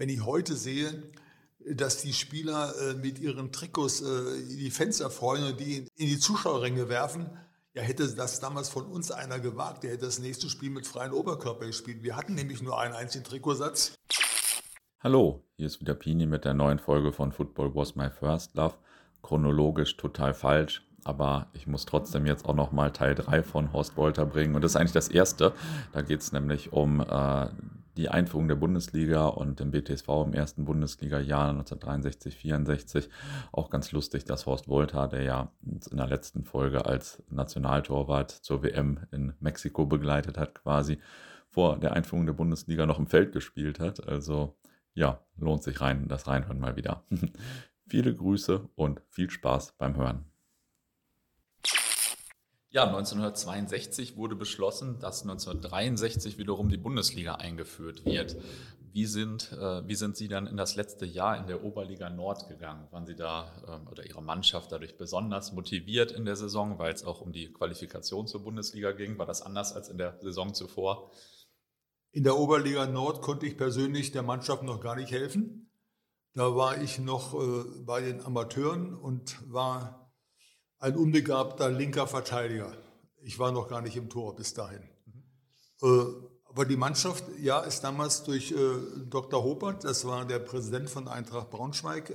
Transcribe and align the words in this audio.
wenn 0.00 0.08
ich 0.08 0.24
heute 0.24 0.56
sehe, 0.56 1.02
dass 1.58 1.98
die 1.98 2.14
Spieler 2.14 2.72
äh, 2.80 2.94
mit 2.94 3.18
ihren 3.18 3.52
Trikots 3.52 4.00
äh, 4.00 4.46
die 4.48 4.70
Fenster 4.70 5.10
freuen 5.10 5.44
und 5.44 5.60
die 5.60 5.86
in 5.94 6.06
die 6.06 6.18
Zuschauerränge 6.18 6.88
werfen, 6.88 7.28
ja, 7.74 7.82
hätte 7.82 8.08
das 8.08 8.40
damals 8.40 8.70
von 8.70 8.86
uns 8.86 9.10
einer 9.10 9.38
gewagt, 9.40 9.82
der 9.82 9.90
hätte 9.90 10.06
das 10.06 10.18
nächste 10.18 10.48
Spiel 10.48 10.70
mit 10.70 10.86
freiem 10.86 11.12
Oberkörper 11.12 11.66
gespielt. 11.66 12.02
Wir 12.02 12.16
hatten 12.16 12.34
nämlich 12.34 12.62
nur 12.62 12.80
einen 12.80 12.94
einzigen 12.94 13.24
Trikotsatz. 13.24 13.92
Hallo, 15.00 15.44
hier 15.56 15.66
ist 15.66 15.82
wieder 15.82 15.94
Pini 15.94 16.24
mit 16.24 16.46
der 16.46 16.54
neuen 16.54 16.78
Folge 16.78 17.12
von 17.12 17.30
Football 17.30 17.74
Was 17.74 17.94
My 17.94 18.08
First 18.08 18.54
Love. 18.54 18.76
Chronologisch 19.20 19.98
total 19.98 20.32
falsch, 20.32 20.82
aber 21.04 21.48
ich 21.52 21.66
muss 21.66 21.84
trotzdem 21.84 22.24
jetzt 22.24 22.46
auch 22.46 22.54
nochmal 22.54 22.90
Teil 22.90 23.14
3 23.14 23.42
von 23.42 23.74
Horst 23.74 23.98
Wolter 23.98 24.24
bringen. 24.24 24.54
Und 24.54 24.62
das 24.62 24.72
ist 24.72 24.76
eigentlich 24.76 24.92
das 24.92 25.08
erste. 25.08 25.52
Da 25.92 26.00
geht 26.00 26.22
es 26.22 26.32
nämlich 26.32 26.72
um 26.72 27.00
äh, 27.00 27.48
die 28.00 28.08
Einführung 28.08 28.48
der 28.48 28.54
Bundesliga 28.54 29.26
und 29.26 29.60
dem 29.60 29.72
BTSV 29.72 30.08
im 30.24 30.32
ersten 30.32 30.64
Bundesliga-Jahr 30.64 31.50
1963, 31.50 32.34
64. 32.34 33.10
Auch 33.52 33.68
ganz 33.68 33.92
lustig, 33.92 34.24
dass 34.24 34.46
Horst 34.46 34.68
Wolter, 34.68 35.06
der 35.06 35.22
ja 35.22 35.52
in 35.62 35.98
der 35.98 36.06
letzten 36.06 36.44
Folge 36.44 36.86
als 36.86 37.22
Nationaltorwart 37.28 38.30
zur 38.30 38.62
WM 38.62 39.00
in 39.12 39.34
Mexiko 39.40 39.84
begleitet 39.84 40.38
hat, 40.38 40.54
quasi 40.54 40.98
vor 41.50 41.78
der 41.78 41.92
Einführung 41.92 42.24
der 42.24 42.32
Bundesliga 42.32 42.86
noch 42.86 42.98
im 42.98 43.06
Feld 43.06 43.32
gespielt 43.32 43.80
hat. 43.80 44.08
Also 44.08 44.56
ja, 44.94 45.20
lohnt 45.36 45.62
sich 45.62 45.82
rein, 45.82 46.08
das 46.08 46.26
Reinhören 46.26 46.58
mal 46.58 46.76
wieder. 46.76 47.04
Viele 47.86 48.14
Grüße 48.14 48.66
und 48.76 49.02
viel 49.10 49.28
Spaß 49.28 49.74
beim 49.76 49.96
Hören. 49.96 50.29
Ja, 52.72 52.84
1962 52.84 54.16
wurde 54.16 54.36
beschlossen, 54.36 55.00
dass 55.00 55.22
1963 55.22 56.38
wiederum 56.38 56.68
die 56.68 56.76
Bundesliga 56.76 57.34
eingeführt 57.34 58.04
wird. 58.04 58.36
Wie 58.92 59.06
sind, 59.06 59.50
äh, 59.52 59.86
wie 59.88 59.96
sind 59.96 60.16
Sie 60.16 60.28
dann 60.28 60.46
in 60.46 60.56
das 60.56 60.76
letzte 60.76 61.04
Jahr 61.04 61.36
in 61.36 61.48
der 61.48 61.64
Oberliga 61.64 62.10
Nord 62.10 62.48
gegangen? 62.48 62.86
Waren 62.92 63.06
Sie 63.06 63.16
da 63.16 63.50
ähm, 63.66 63.88
oder 63.88 64.06
Ihre 64.06 64.22
Mannschaft 64.22 64.70
dadurch 64.70 64.96
besonders 64.96 65.52
motiviert 65.52 66.12
in 66.12 66.24
der 66.24 66.36
Saison, 66.36 66.78
weil 66.78 66.92
es 66.92 67.02
auch 67.02 67.20
um 67.20 67.32
die 67.32 67.52
Qualifikation 67.52 68.28
zur 68.28 68.44
Bundesliga 68.44 68.92
ging? 68.92 69.18
War 69.18 69.26
das 69.26 69.42
anders 69.42 69.72
als 69.72 69.88
in 69.88 69.98
der 69.98 70.20
Saison 70.20 70.54
zuvor? 70.54 71.10
In 72.12 72.22
der 72.22 72.36
Oberliga 72.36 72.86
Nord 72.86 73.20
konnte 73.20 73.46
ich 73.46 73.56
persönlich 73.56 74.12
der 74.12 74.22
Mannschaft 74.22 74.62
noch 74.62 74.80
gar 74.80 74.94
nicht 74.94 75.10
helfen. 75.10 75.72
Da 76.34 76.54
war 76.54 76.80
ich 76.80 77.00
noch 77.00 77.34
äh, 77.34 77.64
bei 77.84 78.00
den 78.00 78.20
Amateuren 78.20 78.94
und 78.94 79.38
war 79.52 80.09
ein 80.80 80.96
unbegabter 80.96 81.70
linker 81.70 82.06
Verteidiger. 82.06 82.72
Ich 83.22 83.38
war 83.38 83.52
noch 83.52 83.68
gar 83.68 83.82
nicht 83.82 83.96
im 83.96 84.08
Tor 84.08 84.34
bis 84.34 84.54
dahin. 84.54 84.82
Mhm. 85.82 86.26
aber 86.46 86.64
die 86.64 86.76
Mannschaft, 86.76 87.24
ja, 87.38 87.60
ist 87.60 87.82
damals 87.82 88.24
durch 88.24 88.52
äh, 88.52 88.56
Dr. 89.08 89.44
Hopert, 89.44 89.84
das 89.84 90.04
war 90.06 90.24
der 90.24 90.38
Präsident 90.38 90.88
von 90.90 91.06
Eintracht 91.06 91.50
Braunschweig, 91.50 92.10
äh, 92.10 92.14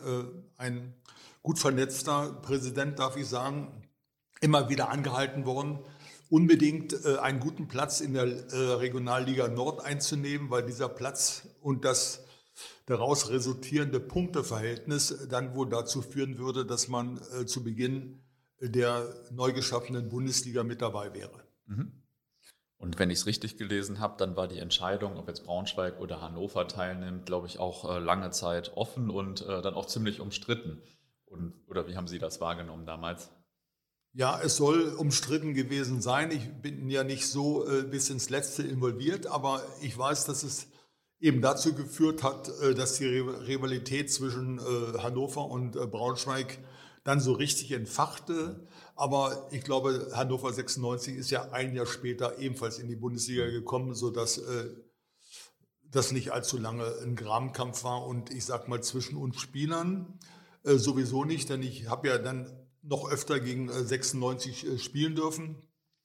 ein 0.57 0.95
gut 1.43 1.59
vernetzter 1.59 2.33
Präsident, 2.41 2.97
darf 2.97 3.15
ich 3.17 3.27
sagen, 3.27 3.87
immer 4.41 4.67
wieder 4.67 4.89
angehalten 4.89 5.45
worden, 5.45 5.79
unbedingt 6.29 7.05
einen 7.05 7.39
guten 7.39 7.67
Platz 7.67 8.01
in 8.01 8.15
der 8.15 8.25
Regionalliga 8.79 9.47
Nord 9.47 9.85
einzunehmen, 9.85 10.49
weil 10.49 10.65
dieser 10.65 10.89
Platz 10.89 11.47
und 11.61 11.85
das 11.85 12.25
daraus 12.87 13.29
resultierende 13.29 13.99
Punkteverhältnis 13.99 15.27
dann 15.29 15.53
wohl 15.55 15.69
dazu 15.69 16.01
führen 16.01 16.39
würde, 16.39 16.65
dass 16.65 16.87
man 16.87 17.21
zu 17.45 17.63
Beginn 17.63 18.24
der 18.59 19.13
neu 19.31 19.53
geschaffenen 19.53 20.09
Bundesliga 20.09 20.63
mit 20.63 20.81
dabei 20.81 21.13
wäre. 21.13 21.43
Mhm. 21.65 22.03
Und 22.77 22.99
wenn 22.99 23.09
ich 23.09 23.19
es 23.19 23.25
richtig 23.25 23.57
gelesen 23.57 23.99
habe, 23.99 24.15
dann 24.17 24.35
war 24.35 24.47
die 24.47 24.59
Entscheidung, 24.59 25.17
ob 25.17 25.27
jetzt 25.27 25.45
Braunschweig 25.45 25.99
oder 25.99 26.21
Hannover 26.21 26.67
teilnimmt, 26.67 27.25
glaube 27.25 27.47
ich, 27.47 27.57
auch 27.57 27.89
äh, 27.89 27.99
lange 27.99 28.31
Zeit 28.31 28.73
offen 28.75 29.09
und 29.09 29.41
äh, 29.41 29.61
dann 29.61 29.73
auch 29.75 29.85
ziemlich 29.85 30.19
umstritten. 30.19 30.81
Und, 31.25 31.53
oder 31.67 31.87
wie 31.87 31.95
haben 31.95 32.07
Sie 32.07 32.19
das 32.19 32.41
wahrgenommen 32.41 32.85
damals? 32.85 33.31
Ja, 34.13 34.39
es 34.41 34.57
soll 34.57 34.93
umstritten 34.93 35.53
gewesen 35.53 36.01
sein. 36.01 36.31
Ich 36.31 36.47
bin 36.61 36.89
ja 36.89 37.03
nicht 37.03 37.27
so 37.27 37.67
äh, 37.67 37.83
bis 37.83 38.09
ins 38.09 38.29
Letzte 38.29 38.63
involviert, 38.63 39.27
aber 39.27 39.63
ich 39.81 39.97
weiß, 39.97 40.25
dass 40.25 40.43
es 40.43 40.67
eben 41.19 41.41
dazu 41.41 41.73
geführt 41.73 42.23
hat, 42.23 42.51
dass 42.77 42.97
die 42.97 43.05
Rivalität 43.05 44.11
zwischen 44.11 44.59
Hannover 44.59 45.45
und 45.45 45.71
Braunschweig 45.71 46.59
dann 47.05 47.21
so 47.21 47.31
richtig 47.31 47.71
entfachte. 47.71 48.67
Aber 48.95 49.47
ich 49.51 49.63
glaube, 49.63 50.11
Hannover 50.13 50.51
96 50.51 51.15
ist 51.15 51.31
ja 51.31 51.51
ein 51.51 51.73
Jahr 51.73 51.85
später 51.85 52.39
ebenfalls 52.39 52.79
in 52.79 52.89
die 52.89 52.95
Bundesliga 52.97 53.45
gekommen, 53.45 53.93
sodass 53.93 54.39
äh, 54.39 54.69
das 55.83 56.11
nicht 56.11 56.33
allzu 56.33 56.57
lange 56.57 56.85
ein 57.03 57.15
Grabenkampf 57.15 57.83
war. 57.85 58.05
Und 58.05 58.33
ich 58.33 58.43
sage 58.43 58.69
mal, 58.69 58.81
zwischen 58.81 59.17
uns 59.17 59.39
Spielern 59.39 60.19
äh, 60.63 60.75
sowieso 60.75 61.23
nicht, 61.23 61.49
denn 61.49 61.61
ich 61.61 61.87
habe 61.87 62.09
ja 62.09 62.17
dann 62.17 62.51
noch 62.81 63.09
öfter 63.09 63.39
gegen 63.39 63.69
äh, 63.69 63.83
96 63.83 64.65
äh, 64.65 64.77
spielen 64.79 65.15
dürfen. 65.15 65.61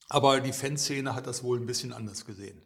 Aber 0.08 0.40
die 0.40 0.52
Fanszene 0.52 1.14
hat 1.14 1.26
das 1.26 1.42
wohl 1.42 1.58
ein 1.58 1.66
bisschen 1.66 1.92
anders 1.92 2.26
gesehen. 2.26 2.60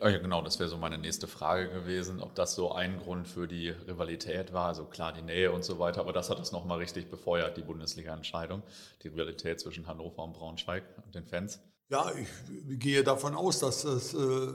Ja, 0.00 0.16
genau, 0.16 0.42
das 0.42 0.60
wäre 0.60 0.68
so 0.68 0.76
meine 0.76 0.96
nächste 0.96 1.26
Frage 1.26 1.70
gewesen, 1.70 2.20
ob 2.20 2.34
das 2.36 2.54
so 2.54 2.72
ein 2.72 3.00
Grund 3.00 3.26
für 3.26 3.48
die 3.48 3.70
Rivalität 3.70 4.52
war. 4.52 4.66
Also 4.66 4.84
klar, 4.84 5.12
die 5.12 5.22
Nähe 5.22 5.50
und 5.50 5.64
so 5.64 5.78
weiter, 5.78 6.00
aber 6.00 6.12
das 6.12 6.30
hat 6.30 6.38
es 6.38 6.52
nochmal 6.52 6.78
richtig 6.78 7.10
befeuert, 7.10 7.56
die 7.56 7.62
Bundesliga-Entscheidung, 7.62 8.62
die 9.02 9.08
Rivalität 9.08 9.58
zwischen 9.60 9.88
Hannover 9.88 10.22
und 10.22 10.34
Braunschweig 10.34 10.84
und 11.04 11.14
den 11.14 11.26
Fans. 11.26 11.60
Ja, 11.88 12.12
ich 12.16 12.78
gehe 12.78 13.02
davon 13.02 13.34
aus, 13.34 13.58
dass 13.58 13.82
das 13.82 14.14
äh, 14.14 14.52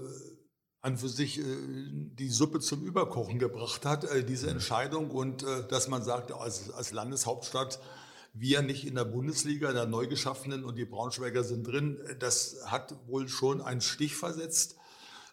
an 0.81 0.97
für 0.97 1.09
sich 1.09 1.39
äh, 1.39 1.43
die 1.43 2.29
Suppe 2.29 2.59
zum 2.59 2.83
Überkochen 2.83 3.39
gebracht 3.39 3.85
hat, 3.85 4.03
äh, 4.05 4.23
diese 4.23 4.47
mhm. 4.47 4.53
Entscheidung 4.53 5.11
und 5.11 5.43
äh, 5.43 5.67
dass 5.67 5.87
man 5.87 6.03
sagt, 6.03 6.31
als, 6.31 6.71
als 6.71 6.91
Landeshauptstadt, 6.91 7.79
wir 8.33 8.61
nicht 8.61 8.85
in 8.85 8.95
der 8.95 9.05
Bundesliga, 9.05 9.69
in 9.69 9.75
der 9.75 9.85
neu 9.85 10.07
geschaffenen 10.07 10.63
und 10.63 10.75
die 10.77 10.85
Braunschweiger 10.85 11.43
sind 11.43 11.67
drin, 11.67 11.99
das 12.19 12.57
hat 12.65 12.95
wohl 13.07 13.27
schon 13.27 13.61
einen 13.61 13.81
Stich 13.81 14.15
versetzt. 14.15 14.77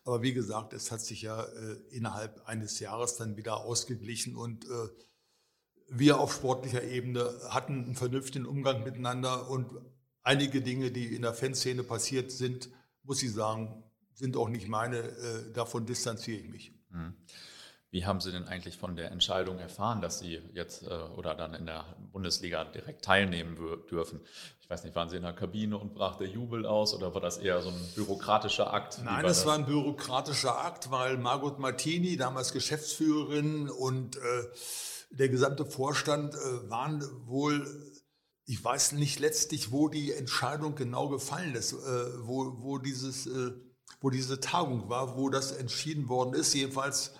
Aber 0.05 0.22
wie 0.22 0.33
gesagt, 0.33 0.72
es 0.72 0.91
hat 0.91 1.00
sich 1.00 1.22
ja 1.22 1.43
äh, 1.43 1.77
innerhalb 1.91 2.47
eines 2.47 2.81
Jahres 2.81 3.16
dann 3.16 3.37
wieder 3.37 3.59
ausgeglichen 3.59 4.34
und 4.34 4.65
äh, 4.65 4.88
wir 5.88 6.21
auf 6.21 6.34
sportlicher 6.34 6.84
Ebene 6.84 7.28
hatten 7.49 7.84
einen 7.84 7.94
vernünftigen 7.97 8.47
Umgang 8.47 8.84
miteinander 8.84 9.50
und 9.50 9.72
einige 10.22 10.62
Dinge, 10.62 10.91
die 10.91 11.15
in 11.15 11.22
der 11.22 11.34
Fanszene 11.34 11.83
passiert 11.83 12.31
sind, 12.31 12.71
muss 13.03 13.22
ich 13.22 13.33
sagen, 13.33 13.83
sind 14.15 14.37
auch 14.37 14.49
nicht 14.49 14.69
meine. 14.69 14.99
Äh, 14.99 15.53
davon 15.53 15.87
distanziere 15.87 16.41
ich 16.41 16.49
mich. 16.49 16.72
Mhm. 16.91 17.15
Wie 17.91 18.06
haben 18.06 18.21
Sie 18.21 18.31
denn 18.31 18.47
eigentlich 18.47 18.77
von 18.77 18.95
der 18.95 19.11
Entscheidung 19.11 19.59
erfahren, 19.59 20.01
dass 20.01 20.21
Sie 20.21 20.41
jetzt 20.55 20.84
äh, 20.84 20.91
oder 21.17 21.34
dann 21.34 21.55
in 21.55 21.67
der 21.67 21.97
Bundesliga 22.12 22.65
direkt 22.65 23.05
teilnehmen 23.05 23.56
dürfen? 23.91 24.21
Ich 24.61 24.71
weiß 24.71 24.84
nicht, 24.84 24.95
waren 24.95 25.09
Sie 25.09 25.17
in 25.17 25.23
der 25.23 25.33
Kabine 25.33 25.77
und 25.77 25.95
brach 25.95 26.17
der 26.17 26.29
Jubel 26.29 26.67
aus 26.67 26.95
oder 26.95 27.12
war 27.15 27.21
das 27.21 27.39
eher 27.39 27.61
so 27.62 27.71
ein 27.71 27.89
bürokratischer 27.97 28.73
Akt? 28.73 29.00
Nein, 29.05 29.25
das, 29.25 29.39
das 29.39 29.47
war 29.47 29.56
ein 29.56 29.67
bürokratischer 29.67 30.65
Akt, 30.65 30.93
weil 30.93 31.19
Margot 31.19 31.59
Martini, 31.59 32.17
damals 32.17 32.53
Geschäftsführerin 32.53 33.69
und 33.69 34.17
äh, 34.17 34.21
der 35.11 35.29
gesamte 35.29 35.67
Vorstand 35.67 36.34
äh, 36.34 36.71
waren 36.71 37.03
wohl 37.27 37.67
ich 38.50 38.65
weiß 38.65 38.93
nicht 38.93 39.21
letztlich, 39.21 39.71
wo 39.71 39.89
die 39.89 40.12
Entscheidung 40.12 40.75
genau 40.75 41.09
gefallen 41.09 41.55
ist, 41.55 41.73
äh, 41.73 41.77
wo, 42.23 42.53
wo, 42.59 42.79
dieses, 42.79 43.27
äh, 43.27 43.53
wo 44.00 44.11
diese 44.11 44.41
Tagung 44.41 44.89
war, 44.89 45.17
wo 45.17 45.31
das 45.31 45.53
entschieden 45.53 46.09
worden 46.09 46.34
ist. 46.34 46.53
Jedenfalls 46.53 47.12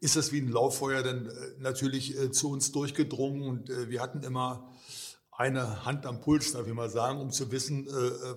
ist 0.00 0.16
das 0.16 0.32
wie 0.32 0.40
ein 0.40 0.48
Lauffeuer 0.48 1.02
dann 1.02 1.26
äh, 1.26 1.30
natürlich 1.58 2.18
äh, 2.18 2.30
zu 2.30 2.50
uns 2.50 2.72
durchgedrungen 2.72 3.42
und 3.42 3.70
äh, 3.70 3.88
wir 3.88 4.02
hatten 4.02 4.22
immer 4.22 4.72
eine 5.32 5.84
Hand 5.84 6.06
am 6.06 6.20
Puls, 6.20 6.52
darf 6.52 6.66
ich 6.66 6.72
mal 6.72 6.88
sagen, 6.88 7.20
um 7.20 7.30
zu 7.30 7.52
wissen, 7.52 7.86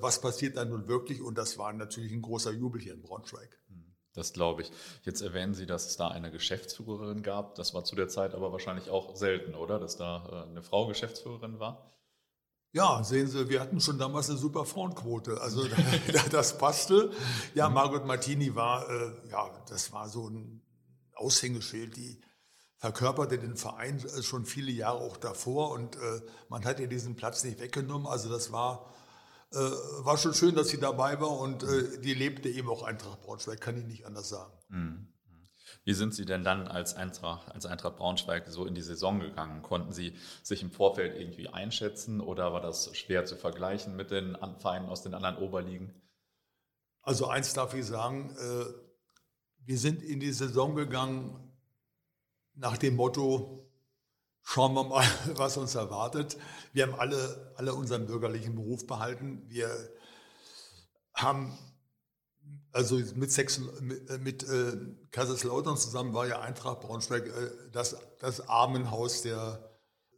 was 0.01 0.19
passiert 0.19 0.57
dann 0.57 0.67
nun 0.67 0.89
wirklich. 0.89 1.21
Und 1.21 1.37
das 1.37 1.57
war 1.57 1.71
natürlich 1.71 2.11
ein 2.11 2.21
großer 2.21 2.51
Jubel 2.51 2.81
hier 2.81 2.93
in 2.93 3.01
Braunschweig. 3.01 3.57
Hm, 3.69 3.95
das 4.13 4.33
glaube 4.33 4.63
ich. 4.63 4.71
Jetzt 5.03 5.21
erwähnen 5.21 5.53
Sie, 5.53 5.65
dass 5.65 5.87
es 5.87 5.95
da 5.95 6.09
eine 6.09 6.29
Geschäftsführerin 6.29 7.23
gab. 7.23 7.55
Das 7.55 7.73
war 7.73 7.85
zu 7.85 7.95
der 7.95 8.09
Zeit 8.09 8.35
aber 8.35 8.51
wahrscheinlich 8.51 8.89
auch 8.89 9.15
selten, 9.15 9.55
oder? 9.55 9.79
Dass 9.79 9.95
da 9.95 10.45
eine 10.49 10.61
Frau 10.61 10.87
Geschäftsführerin 10.87 11.57
war? 11.57 11.89
Ja, 12.73 13.01
sehen 13.01 13.27
Sie, 13.27 13.47
wir 13.47 13.61
hatten 13.61 13.79
schon 13.79 13.97
damals 13.97 14.29
eine 14.29 14.37
super 14.37 14.65
Frauenquote. 14.65 15.39
Also 15.39 15.65
das 16.31 16.57
passte. 16.57 17.11
Ja, 17.55 17.69
mhm. 17.69 17.75
Margot 17.75 18.05
Martini 18.05 18.53
war, 18.55 18.85
ja, 19.31 19.49
das 19.69 19.93
war 19.93 20.09
so 20.09 20.27
ein 20.27 20.68
Aushängeschild, 21.19 21.95
die 21.95 22.21
verkörperte 22.77 23.37
den 23.37 23.57
Verein 23.57 23.99
äh, 23.99 24.23
schon 24.23 24.45
viele 24.45 24.71
Jahre 24.71 24.99
auch 24.99 25.17
davor 25.17 25.71
und 25.71 25.95
äh, 25.97 26.21
man 26.47 26.65
hat 26.65 26.79
ihr 26.79 26.87
diesen 26.87 27.15
Platz 27.15 27.43
nicht 27.43 27.59
weggenommen. 27.59 28.07
Also 28.07 28.29
das 28.29 28.51
war, 28.51 28.93
äh, 29.51 29.57
war 29.57 30.17
schon 30.17 30.33
schön, 30.33 30.55
dass 30.55 30.69
sie 30.69 30.79
dabei 30.79 31.19
war 31.19 31.37
und 31.39 31.63
äh, 31.63 31.99
die 31.99 32.13
lebte 32.13 32.49
eben 32.49 32.69
auch 32.69 32.83
Eintracht 32.83 33.21
Braunschweig, 33.21 33.59
kann 33.59 33.77
ich 33.77 33.85
nicht 33.85 34.05
anders 34.05 34.29
sagen. 34.29 34.53
Mhm. 34.69 35.13
Wie 35.83 35.93
sind 35.93 36.13
Sie 36.13 36.25
denn 36.25 36.43
dann 36.43 36.67
als 36.67 36.95
Eintracht, 36.95 37.51
als 37.51 37.65
Eintracht 37.65 37.97
Braunschweig 37.97 38.47
so 38.47 38.65
in 38.65 38.75
die 38.75 38.81
Saison 38.81 39.19
gegangen? 39.19 39.61
Konnten 39.61 39.91
Sie 39.91 40.15
sich 40.43 40.61
im 40.61 40.71
Vorfeld 40.71 41.19
irgendwie 41.19 41.47
einschätzen 41.47 42.21
oder 42.21 42.53
war 42.53 42.61
das 42.61 42.95
schwer 42.95 43.25
zu 43.25 43.35
vergleichen 43.35 43.95
mit 43.95 44.11
den 44.11 44.37
Vereinen 44.59 44.89
aus 44.89 45.03
den 45.03 45.13
anderen 45.13 45.37
Oberligen? 45.37 46.01
Also 47.01 47.27
eins 47.27 47.53
darf 47.53 47.73
ich 47.73 47.85
sagen, 47.85 48.35
äh, 48.37 48.88
wir 49.69 49.77
sind 49.77 50.01
in 50.01 50.19
die 50.19 50.33
Saison 50.33 50.73
gegangen 50.73 51.53
nach 52.55 52.75
dem 52.75 52.95
Motto, 52.95 53.69
schauen 54.41 54.73
wir 54.73 54.83
mal, 54.83 55.05
was 55.35 55.57
uns 55.57 55.75
erwartet. 55.75 56.37
Wir 56.73 56.87
haben 56.87 56.95
alle, 56.95 57.53
alle 57.55 57.75
unseren 57.75 58.07
bürgerlichen 58.07 58.55
Beruf 58.55 58.87
behalten. 58.87 59.43
Wir 59.47 59.69
haben 61.13 61.55
also 62.71 62.99
mit, 63.13 63.31
Sex, 63.31 63.61
mit, 63.79 64.23
mit 64.23 64.41
äh, 64.41 64.75
Kaiserslautern 65.11 65.77
zusammen 65.77 66.15
war 66.15 66.25
ja 66.25 66.41
Eintracht 66.41 66.79
Braunschweig 66.79 67.27
äh, 67.27 67.51
das, 67.71 67.95
das 68.21 68.49
Armenhaus 68.49 69.21
der 69.21 69.69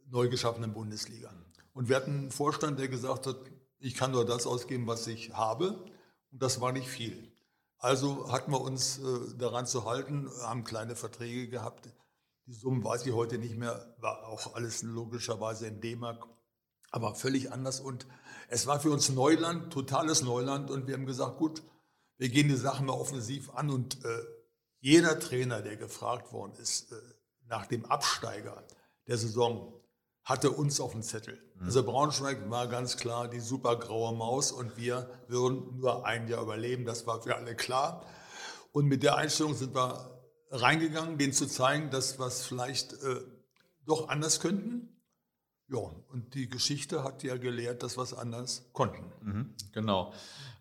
neu 0.06 0.30
geschaffenen 0.30 0.72
Bundesliga. 0.72 1.30
Und 1.74 1.90
wir 1.90 1.96
hatten 1.96 2.20
einen 2.20 2.30
Vorstand, 2.30 2.78
der 2.78 2.88
gesagt 2.88 3.26
hat, 3.26 3.36
ich 3.80 3.96
kann 3.96 4.12
nur 4.12 4.24
das 4.24 4.46
ausgeben, 4.46 4.86
was 4.86 5.06
ich 5.08 5.34
habe. 5.34 5.72
Und 6.30 6.42
das 6.42 6.62
war 6.62 6.72
nicht 6.72 6.88
viel. 6.88 7.31
Also 7.82 8.30
hatten 8.30 8.52
wir 8.52 8.60
uns 8.60 9.00
äh, 9.00 9.36
daran 9.36 9.66
zu 9.66 9.84
halten, 9.84 10.30
haben 10.42 10.62
kleine 10.62 10.94
Verträge 10.94 11.48
gehabt. 11.48 11.88
Die 12.46 12.52
Summen 12.52 12.84
weiß 12.84 13.04
ich 13.06 13.12
heute 13.12 13.38
nicht 13.38 13.56
mehr, 13.56 13.96
war 13.98 14.28
auch 14.28 14.54
alles 14.54 14.82
logischerweise 14.82 15.66
in 15.66 15.80
D-Mark, 15.80 16.24
aber 16.92 17.16
völlig 17.16 17.50
anders. 17.50 17.80
Und 17.80 18.06
es 18.46 18.68
war 18.68 18.78
für 18.78 18.92
uns 18.92 19.08
Neuland, 19.08 19.72
totales 19.72 20.22
Neuland. 20.22 20.70
Und 20.70 20.86
wir 20.86 20.94
haben 20.94 21.06
gesagt, 21.06 21.38
gut, 21.38 21.64
wir 22.18 22.28
gehen 22.28 22.46
die 22.46 22.54
Sachen 22.54 22.86
mal 22.86 22.92
offensiv 22.92 23.50
an. 23.50 23.68
Und 23.68 24.04
äh, 24.04 24.22
jeder 24.78 25.18
Trainer, 25.18 25.60
der 25.60 25.76
gefragt 25.76 26.32
worden 26.32 26.54
ist, 26.60 26.92
äh, 26.92 26.96
nach 27.48 27.66
dem 27.66 27.84
Absteiger 27.86 28.62
der 29.08 29.18
Saison, 29.18 29.74
hatte 30.24 30.50
uns 30.50 30.80
auf 30.80 30.92
dem 30.92 31.02
Zettel. 31.02 31.38
Mhm. 31.56 31.66
Also 31.66 31.82
Braunschweig 31.82 32.48
war 32.50 32.68
ganz 32.68 32.96
klar 32.96 33.28
die 33.28 33.40
super 33.40 33.76
graue 33.76 34.14
Maus 34.14 34.52
und 34.52 34.76
wir 34.76 35.10
würden 35.28 35.78
nur 35.78 36.06
ein 36.06 36.28
Jahr 36.28 36.42
überleben, 36.42 36.84
das 36.84 37.06
war 37.06 37.22
für 37.22 37.36
alle 37.36 37.56
klar. 37.56 38.04
Und 38.72 38.86
mit 38.86 39.02
der 39.02 39.16
Einstellung 39.16 39.54
sind 39.54 39.74
wir 39.74 40.22
reingegangen, 40.50 41.18
denen 41.18 41.32
zu 41.32 41.46
zeigen, 41.46 41.90
dass 41.90 42.18
wir 42.18 42.26
es 42.26 42.44
vielleicht 42.44 42.92
äh, 42.92 43.20
doch 43.86 44.08
anders 44.08 44.40
könnten. 44.40 44.88
Ja, 45.68 45.78
und 45.78 46.34
die 46.34 46.48
Geschichte 46.48 47.02
hat 47.02 47.22
ja 47.22 47.36
gelehrt, 47.36 47.82
dass 47.82 47.96
wir 47.96 48.02
es 48.02 48.12
anders 48.12 48.70
konnten. 48.72 49.10
Mhm, 49.22 49.54
genau. 49.72 50.12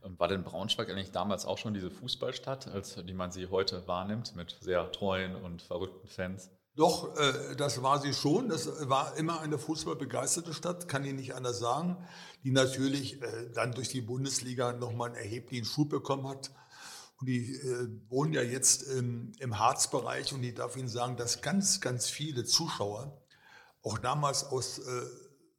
Ähm, 0.04 0.18
war 0.18 0.28
denn 0.28 0.44
Braunschweig 0.44 0.90
eigentlich 0.90 1.12
damals 1.12 1.46
auch 1.46 1.58
schon 1.58 1.74
diese 1.74 1.92
Fußballstadt, 1.92 2.68
als 2.68 2.96
die 2.96 3.14
man 3.14 3.32
sie 3.32 3.48
heute 3.48 3.88
wahrnimmt, 3.88 4.36
mit 4.36 4.58
sehr 4.62 4.90
treuen 4.92 5.36
und 5.36 5.62
verrückten 5.62 6.08
Fans? 6.08 6.50
Doch, 6.76 7.18
äh, 7.18 7.56
das 7.58 7.84
war 7.84 8.00
sie 8.02 8.14
schon. 8.14 8.48
Das 8.48 8.90
war 8.90 9.18
immer 9.18 9.42
eine 9.42 9.58
fußballbegeisterte 9.58 10.54
Stadt, 10.54 10.88
kann 10.88 11.04
ich 11.04 11.14
nicht 11.14 11.36
anders 11.36 11.60
sagen, 11.60 11.98
die 12.44 12.52
natürlich 12.52 13.22
äh, 13.22 13.52
dann 13.54 13.74
durch 13.74 13.90
die 13.90 14.02
Bundesliga 14.02 14.72
nochmal 14.74 15.10
einen 15.10 15.18
erheblichen 15.18 15.66
Schub 15.66 15.90
bekommen 15.90 16.28
hat. 16.28 16.52
Und 17.20 17.28
die 17.28 17.56
äh, 17.56 17.88
wohnen 18.10 18.34
ja 18.34 18.42
jetzt 18.42 18.84
im, 18.84 19.34
im 19.40 19.60
Harzbereich 19.60 20.34
und 20.34 20.44
ich 20.44 20.56
darf 20.56 20.78
Ihnen 20.78 20.88
sagen, 20.88 21.18
dass 21.18 21.42
ganz, 21.42 21.82
ganz 21.82 22.10
viele 22.10 22.46
Zuschauer 22.46 23.22
auch 23.84 23.98
damals 23.98 24.46
aus 24.46 24.80
äh, 24.80 25.02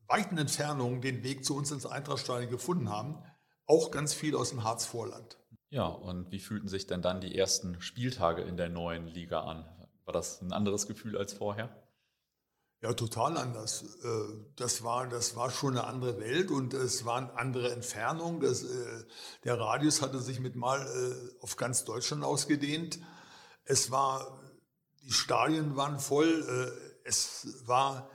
weiten 0.09 0.39
Entfernungen 0.39 1.01
den 1.01 1.23
Weg 1.23 1.45
zu 1.45 1.55
uns 1.55 1.71
ins 1.71 1.87
Eintrachtstadion 1.87 2.51
gefunden 2.51 2.89
haben, 2.89 3.23
auch 3.67 3.91
ganz 3.91 4.15
viel 4.15 4.35
aus 4.35 4.51
dem 4.51 4.65
Harzvorland. 4.65 5.39
Ja, 5.71 5.87
und 5.87 6.31
wie 6.33 6.41
fühlten 6.41 6.69
sich 6.69 6.87
denn 6.87 7.01
dann 7.01 7.21
die 7.21 7.37
ersten 7.37 7.81
Spieltage 7.81 8.43
in 8.43 8.57
der 8.57 8.69
neuen 8.69 9.07
Liga 9.07 9.43
an? 9.45 9.65
War 10.05 10.13
das 10.13 10.41
ein 10.41 10.53
anderes 10.53 10.87
Gefühl 10.87 11.17
als 11.17 11.33
vorher? 11.33 11.83
Ja, 12.83 12.93
total 12.95 13.37
anders. 13.37 13.85
Äh, 14.03 14.09
das 14.57 14.83
war, 14.83 15.09
das 15.09 15.37
war 15.37 15.51
schon 15.51 15.79
eine 15.79 15.87
andere 15.87 16.19
Welt 16.19 16.51
und 16.51 16.75
es 16.75 17.05
waren 17.05 17.31
andere 17.31 17.71
Entfernungen. 17.71 18.41
Das, 18.41 18.65
äh, 18.65 19.05
der 19.45 19.61
Radius 19.61 20.03
hatte 20.03 20.21
sich 20.21 20.41
mit 20.41 20.57
mal 20.57 20.81
äh, 20.81 21.43
auf 21.43 21.57
ganz 21.57 21.85
Deutschland 21.85 22.25
ausgedehnt. 22.25 22.99
Es 23.65 23.93
war, 23.93 24.43
die 25.05 25.13
Stadien 25.13 25.77
waren 25.77 26.01
voll. 26.01 26.73
Es 27.05 27.47
war 27.67 28.11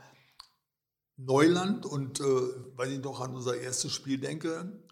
Neuland 1.16 1.86
und 1.86 2.20
weil 2.20 2.92
ich 2.92 3.00
noch 3.00 3.22
an 3.22 3.34
unser 3.34 3.58
erstes 3.58 3.94
Spiel 3.94 4.20
denke, 4.20 4.84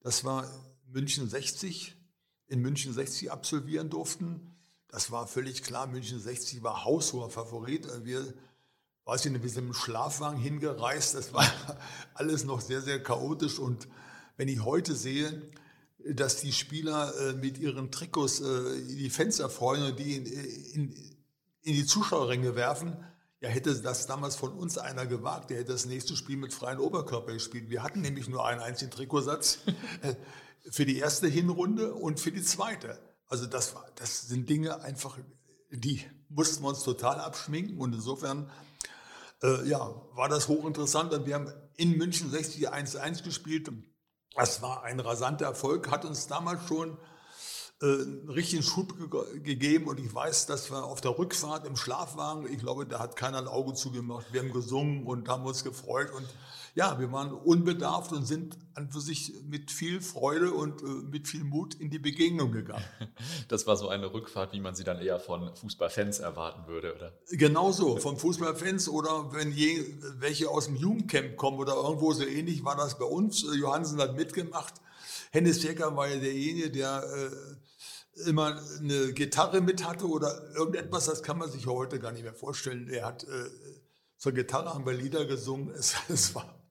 das 0.00 0.24
war 0.24 0.48
München 0.86 1.28
60, 1.28 1.96
in 2.46 2.60
München 2.60 2.92
60 2.92 3.32
absolvieren 3.32 3.90
durften. 3.90 4.56
Das 4.92 5.10
war 5.10 5.26
völlig 5.26 5.62
klar, 5.62 5.86
München 5.86 6.20
60 6.20 6.62
war 6.62 6.84
haushoher 6.84 7.30
Favorit. 7.30 7.88
Wir, 8.04 8.34
weiß 9.06 9.24
ich 9.24 9.32
nicht, 9.32 9.42
wir 9.42 9.48
sind 9.48 9.68
im 9.68 9.72
Schlafwagen 9.74 10.38
hingereist. 10.38 11.14
Das 11.14 11.32
war 11.32 11.50
alles 12.14 12.44
noch 12.44 12.60
sehr, 12.60 12.82
sehr 12.82 13.02
chaotisch. 13.02 13.58
Und 13.58 13.88
wenn 14.36 14.48
ich 14.48 14.62
heute 14.62 14.94
sehe, 14.94 15.50
dass 16.04 16.42
die 16.42 16.52
Spieler 16.52 17.14
äh, 17.18 17.32
mit 17.32 17.56
ihren 17.56 17.90
Trikots 17.90 18.40
äh, 18.40 18.84
die 18.84 19.08
Fenster 19.08 19.48
freuen 19.48 19.84
und 19.84 19.98
die 19.98 20.16
in, 20.16 20.26
in, 20.26 20.94
in 21.62 21.72
die 21.72 21.86
Zuschauerränge 21.86 22.54
werfen, 22.54 22.94
ja, 23.40 23.48
hätte 23.48 23.74
das 23.74 24.06
damals 24.06 24.36
von 24.36 24.52
uns 24.52 24.76
einer 24.76 25.06
gewagt, 25.06 25.48
der 25.48 25.60
hätte 25.60 25.72
das 25.72 25.86
nächste 25.86 26.16
Spiel 26.16 26.36
mit 26.36 26.52
freiem 26.52 26.80
Oberkörper 26.80 27.32
gespielt. 27.32 27.70
Wir 27.70 27.82
hatten 27.82 28.02
nämlich 28.02 28.28
nur 28.28 28.46
einen 28.46 28.60
einzigen 28.60 28.90
Trikotsatz 28.90 29.60
äh, 30.02 30.14
für 30.70 30.84
die 30.84 30.98
erste 30.98 31.28
Hinrunde 31.28 31.94
und 31.94 32.20
für 32.20 32.30
die 32.30 32.42
zweite. 32.42 32.98
Also 33.32 33.46
das, 33.46 33.74
war, 33.74 33.86
das 33.94 34.28
sind 34.28 34.50
Dinge 34.50 34.82
einfach, 34.82 35.16
die 35.70 36.04
mussten 36.28 36.62
wir 36.62 36.68
uns 36.68 36.82
total 36.82 37.18
abschminken 37.18 37.78
und 37.78 37.94
insofern 37.94 38.50
äh, 39.42 39.66
ja, 39.66 39.90
war 40.12 40.28
das 40.28 40.48
hochinteressant. 40.48 41.14
Und 41.14 41.24
wir 41.24 41.36
haben 41.36 41.50
in 41.76 41.96
München 41.96 42.30
60 42.30 42.70
1-1 42.70 43.24
gespielt. 43.24 43.72
Das 44.34 44.60
war 44.60 44.82
ein 44.82 45.00
rasanter 45.00 45.46
Erfolg, 45.46 45.90
hat 45.90 46.04
uns 46.04 46.26
damals 46.26 46.68
schon 46.68 46.98
äh, 47.82 47.84
einen 47.84 48.30
richtigen 48.30 48.62
Schub 48.62 48.94
ge 49.10 49.40
gegeben 49.40 49.88
und 49.88 49.98
ich 49.98 50.14
weiß, 50.14 50.46
dass 50.46 50.70
wir 50.70 50.84
auf 50.84 51.00
der 51.00 51.18
Rückfahrt 51.18 51.66
im 51.66 51.76
Schlafwagen, 51.76 52.46
ich 52.52 52.60
glaube, 52.60 52.86
da 52.86 53.00
hat 53.00 53.16
keiner 53.16 53.38
ein 53.38 53.48
Auge 53.48 53.74
zugemacht. 53.74 54.26
Wir 54.32 54.40
haben 54.40 54.52
gesungen 54.52 55.04
und 55.04 55.28
haben 55.28 55.44
uns 55.44 55.64
gefreut 55.64 56.12
und 56.12 56.26
ja, 56.74 56.98
wir 56.98 57.12
waren 57.12 57.32
unbedarft 57.32 58.12
und 58.12 58.24
sind 58.24 58.56
an 58.74 58.90
für 58.90 59.00
sich 59.00 59.34
mit 59.46 59.70
viel 59.70 60.00
Freude 60.00 60.52
und 60.52 60.80
äh, 60.82 60.86
mit 60.86 61.28
viel 61.28 61.44
Mut 61.44 61.74
in 61.74 61.90
die 61.90 61.98
Begegnung 61.98 62.52
gegangen. 62.52 62.84
Das 63.48 63.66
war 63.66 63.76
so 63.76 63.88
eine 63.88 64.12
Rückfahrt, 64.14 64.52
wie 64.52 64.60
man 64.60 64.74
sie 64.74 64.84
dann 64.84 64.98
eher 64.98 65.20
von 65.20 65.54
Fußballfans 65.54 66.20
erwarten 66.20 66.66
würde, 66.66 66.94
oder? 66.94 67.12
Genau 67.30 67.72
so, 67.72 67.98
von 67.98 68.16
Fußballfans 68.16 68.88
oder 68.88 69.32
wenn 69.32 69.52
je, 69.52 69.84
welche 70.18 70.48
aus 70.48 70.66
dem 70.66 70.76
Jugendcamp 70.76 71.36
kommen 71.36 71.58
oder 71.58 71.74
irgendwo 71.74 72.12
so 72.12 72.24
ähnlich 72.24 72.64
war 72.64 72.76
das 72.76 72.98
bei 72.98 73.04
uns. 73.04 73.44
Äh, 73.44 73.56
Johansen 73.56 74.00
hat 74.00 74.16
mitgemacht. 74.16 74.74
Hennes 75.32 75.62
Jäger 75.62 75.94
war 75.96 76.08
ja 76.08 76.18
derjenige, 76.18 76.70
der 76.70 77.02
äh, 77.02 77.56
immer 78.26 78.60
eine 78.78 79.12
Gitarre 79.12 79.60
mit 79.60 79.86
hatte 79.86 80.06
oder 80.08 80.54
irgendetwas, 80.54 81.06
das 81.06 81.22
kann 81.22 81.38
man 81.38 81.50
sich 81.50 81.66
heute 81.66 81.98
gar 81.98 82.12
nicht 82.12 82.22
mehr 82.22 82.34
vorstellen. 82.34 82.88
Er 82.88 83.06
hat 83.06 83.24
äh, 83.24 83.50
zur 84.16 84.32
Gitarre 84.32 84.74
haben 84.74 84.86
wir 84.86 84.92
Lieder 84.92 85.24
gesungen. 85.24 85.70
Es, 85.74 85.94
es 86.08 86.34
war 86.34 86.62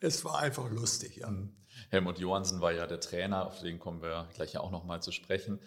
es 0.00 0.24
war 0.24 0.38
einfach 0.38 0.70
lustig, 0.70 1.16
ja. 1.16 1.30
Mhm. 1.30 1.54
Helmut 1.90 2.18
Johansen 2.18 2.60
war 2.60 2.72
ja 2.72 2.86
der 2.86 3.00
Trainer, 3.00 3.46
auf 3.46 3.60
den 3.60 3.78
kommen 3.78 4.02
wir 4.02 4.28
gleich 4.34 4.52
ja 4.52 4.60
auch 4.60 4.70
nochmal 4.70 5.02
zu 5.02 5.12
sprechen. 5.12 5.60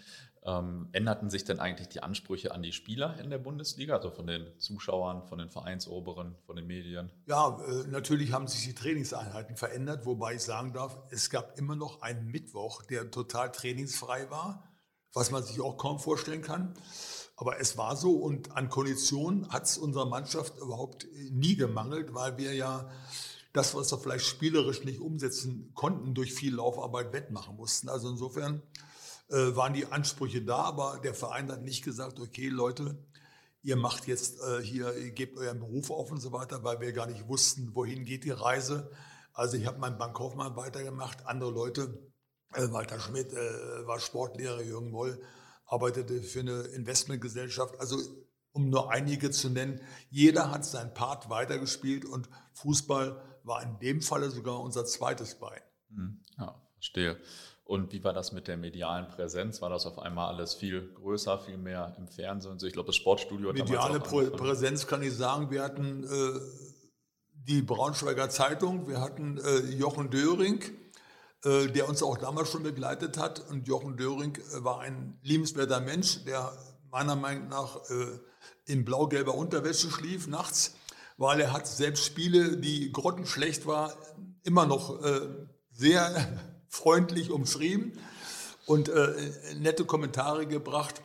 Ähm, 0.46 0.90
änderten 0.92 1.30
sich 1.30 1.46
denn 1.46 1.60
eigentlich 1.60 1.88
die 1.88 2.04
Ansprüche 2.04 2.54
an 2.54 2.62
die 2.62 2.74
Spieler 2.74 3.18
in 3.20 3.30
der 3.30 3.38
Bundesliga, 3.38 3.96
also 3.96 4.12
von 4.12 4.28
den 4.28 4.60
Zuschauern, 4.60 5.24
von 5.24 5.38
den 5.40 5.50
Vereinsoberen, 5.50 6.36
von 6.46 6.58
den 6.58 6.68
Medien? 6.68 7.12
Ja, 7.26 7.58
äh, 7.66 7.88
natürlich 7.88 8.34
haben 8.34 8.48
sich 8.48 8.66
die 8.66 8.76
Trainingseinheiten 8.76 9.56
verändert, 9.56 10.06
wobei 10.06 10.36
ich 10.36 10.42
sagen 10.42 10.74
darf, 10.74 10.98
es 11.12 11.30
gab 11.30 11.58
immer 11.58 11.78
noch 11.78 12.02
einen 12.02 12.30
Mittwoch, 12.30 12.84
der 12.84 13.10
total 13.10 13.52
trainingsfrei 13.52 14.30
war, 14.30 14.64
was 15.14 15.32
man 15.32 15.44
sich 15.44 15.62
auch 15.62 15.78
kaum 15.78 16.00
vorstellen 16.00 16.42
kann. 16.42 16.74
Aber 17.36 17.60
es 17.60 17.78
war 17.78 17.96
so 17.96 18.12
und 18.14 18.56
an 18.56 18.70
Konditionen 18.70 19.50
hat 19.50 19.66
es 19.66 19.78
unserer 19.78 20.06
Mannschaft 20.06 20.58
überhaupt 20.60 21.08
nie 21.32 21.56
gemangelt, 21.56 22.14
weil 22.14 22.38
wir 22.38 22.54
ja 22.54 22.90
das, 23.54 23.76
was 23.76 23.92
wir 23.92 24.00
vielleicht 24.00 24.26
spielerisch 24.26 24.84
nicht 24.84 25.00
umsetzen 25.00 25.72
konnten, 25.74 26.14
durch 26.14 26.34
viel 26.34 26.56
Laufarbeit 26.56 27.14
wettmachen 27.14 27.56
mussten. 27.56 27.90
Also 27.90 28.10
insofern 28.10 28.62
äh, 29.30 29.56
waren 29.56 29.74
die 29.74 29.86
Ansprüche 29.86 30.44
da, 30.44 30.58
aber 30.58 31.00
der 31.04 31.14
Verein 31.14 31.52
hat 31.52 31.64
nicht 31.64 31.84
gesagt, 31.84 32.20
okay 32.20 32.50
Leute, 32.50 32.98
ihr 33.62 33.76
macht 33.76 34.08
jetzt 34.08 34.42
äh, 34.42 34.62
hier, 34.62 34.96
ihr 34.96 35.12
gebt 35.12 35.38
euren 35.38 35.60
Beruf 35.60 35.90
auf 35.90 36.12
und 36.12 36.20
so 36.20 36.32
weiter, 36.32 36.64
weil 36.64 36.82
wir 36.82 36.92
gar 36.94 37.08
nicht 37.08 37.28
wussten, 37.28 37.76
wohin 37.76 38.06
geht 38.06 38.26
die 38.26 38.32
Reise. 38.32 38.92
Also 39.34 39.58
ich 39.58 39.66
habe 39.66 39.80
meinen 39.80 39.98
Bankkaufmann 39.98 40.56
weitergemacht, 40.56 41.26
andere 41.26 41.52
Leute, 41.52 41.82
äh, 41.84 42.13
Walter 42.72 43.00
Schmidt 43.00 43.34
äh, 43.34 43.88
war 43.88 44.00
Sportlehrer, 44.00 44.62
Jürgen 44.62 44.92
Moll 44.92 45.22
arbeitete 45.66 46.22
für 46.22 46.42
eine 46.42 46.62
Investmentgesellschaft. 46.62 47.80
Also 47.80 47.98
um 48.52 48.70
nur 48.70 48.92
einige 48.92 49.32
zu 49.32 49.50
nennen, 49.50 49.82
jeder 50.10 50.52
hat 50.52 50.64
seinen 50.64 50.94
Part 50.94 51.30
weitergespielt 51.30 52.06
und 52.06 52.30
Fußball 52.54 53.20
war 53.44 53.64
in 53.64 53.80
dem 53.80 54.02
Falle 54.02 54.30
sogar 54.30 54.62
unser 54.62 54.86
zweites 54.86 55.36
Bein. 55.36 55.60
Hm, 55.90 56.24
ja, 56.38 56.62
verstehe. 56.76 57.18
Und 57.66 57.94
wie 57.94 58.04
war 58.04 58.14
das 58.14 58.32
mit 58.32 58.48
der 58.48 58.58
medialen 58.58 59.08
Präsenz? 59.08 59.62
War 59.62 59.70
das 59.70 59.86
auf 59.86 59.98
einmal 59.98 60.28
alles 60.34 60.54
viel 60.54 60.94
größer, 60.94 61.40
viel 61.40 61.58
mehr 61.58 61.96
im 61.98 62.08
Fernsehen? 62.08 62.58
Ich 62.62 62.74
glaube, 62.74 62.88
das 62.88 62.96
Sportstudio 62.98 63.50
hat 63.50 63.56
Mediale 63.56 64.00
Prä 64.00 64.30
Präsenz 64.30 64.86
kann 64.86 65.02
ich 65.02 65.14
sagen, 65.14 65.50
wir 65.50 65.64
hatten 65.64 66.04
äh, 66.04 66.40
die 67.34 67.62
Braunschweiger 67.62 68.30
Zeitung, 68.30 68.88
wir 68.88 69.02
hatten 69.02 69.38
äh, 69.38 69.60
Jochen 69.72 70.10
Döring, 70.10 70.62
äh, 70.62 70.83
der 71.44 71.90
uns 71.90 72.02
auch 72.02 72.18
damals 72.18 72.50
schon 72.50 72.64
begleitet 72.64 73.18
hat. 73.18 73.40
Und 73.50 73.68
Jochen 73.68 73.98
Döring 73.98 74.36
äh, 74.36 74.64
war 74.64 74.80
ein 74.80 75.20
liebenswerter 75.22 75.82
Mensch, 75.82 76.24
der 76.26 76.52
meiner 76.90 77.16
Meinung 77.16 77.50
nach 77.50 77.78
äh, 77.90 78.20
in 78.66 78.86
blau-gelber 78.86 79.36
Unterwäsche 79.36 79.90
schlief 79.90 80.28
nachts, 80.28 80.76
weil 81.18 81.42
er 81.42 81.52
hat 81.52 81.68
selbst 81.68 82.06
Spiele, 82.06 82.58
die 82.58 82.92
grottenschlecht 82.92 83.66
war, 83.66 83.96
immer 84.44 84.66
noch 84.66 85.04
äh, 85.04 85.28
sehr 85.72 86.40
freundlich 86.68 87.30
umschrieben 87.30 88.00
und 88.66 88.90
äh, 88.90 89.56
nette 89.56 89.86
Kommentare 89.86 90.48
gebracht. 90.48 91.02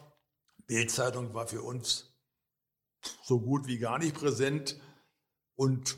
Bildzeitung 0.67 1.35
war 1.35 1.49
für 1.49 1.63
uns 1.63 2.13
so 3.23 3.41
gut 3.41 3.67
wie 3.67 3.79
gar 3.79 3.99
nicht 3.99 4.15
präsent 4.15 4.79
und 5.57 5.97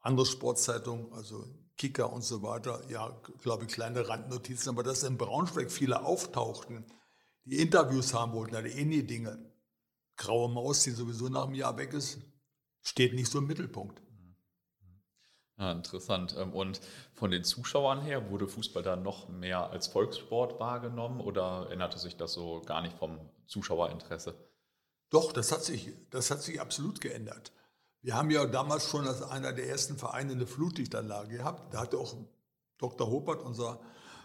andere 0.00 0.26
Sportzeitungen, 0.26 1.12
also 1.12 1.44
Kicker 1.78 2.12
und 2.12 2.22
so 2.22 2.42
weiter, 2.42 2.82
ja, 2.90 3.16
glaube 3.42 3.64
ich, 3.64 3.72
kleine 3.72 4.08
Randnotizen, 4.08 4.68
aber 4.70 4.82
dass 4.82 5.04
in 5.04 5.16
Braunschweig 5.16 5.70
viele 5.70 6.04
auftauchten, 6.04 6.84
die 7.44 7.58
Interviews 7.58 8.12
haben 8.12 8.32
wollten, 8.32 8.56
hatte 8.56 8.68
ähnliche 8.68 9.04
Dinge. 9.04 9.38
Graue 10.16 10.50
Maus, 10.50 10.82
die 10.82 10.90
sowieso 10.90 11.28
nach 11.28 11.44
einem 11.44 11.54
Jahr 11.54 11.78
weg 11.78 11.94
ist, 11.94 12.18
steht 12.82 13.14
nicht 13.14 13.30
so 13.30 13.38
im 13.38 13.46
Mittelpunkt. 13.46 14.02
Ja, 15.58 15.72
interessant. 15.72 16.36
Ähm, 16.38 16.52
und 16.52 16.80
von 17.14 17.30
den 17.30 17.44
Zuschauern 17.44 18.00
her, 18.02 18.30
wurde 18.30 18.46
Fußball 18.46 18.82
da 18.82 18.96
noch 18.96 19.28
mehr 19.28 19.70
als 19.70 19.88
Volkssport 19.88 20.60
wahrgenommen 20.60 21.20
oder 21.20 21.68
änderte 21.70 21.98
sich 21.98 22.16
das 22.16 22.32
so 22.32 22.62
gar 22.62 22.82
nicht 22.82 22.96
vom 22.96 23.18
Zuschauerinteresse? 23.46 24.34
Doch, 25.10 25.32
das 25.32 25.52
hat 25.52 25.64
sich, 25.64 25.94
das 26.10 26.30
hat 26.30 26.42
sich 26.42 26.60
absolut 26.60 27.00
geändert. 27.00 27.52
Wir 28.02 28.14
haben 28.14 28.30
ja 28.30 28.46
damals 28.46 28.88
schon 28.88 29.06
als 29.06 29.22
einer 29.22 29.52
der 29.52 29.68
ersten 29.68 29.98
Vereine 29.98 30.32
eine 30.32 30.46
Flutlichtanlage 30.46 31.38
gehabt. 31.38 31.74
Da 31.74 31.80
hatte 31.80 31.98
auch 31.98 32.14
Dr. 32.78 33.08
Hopert, 33.08 33.42
unser 33.42 33.80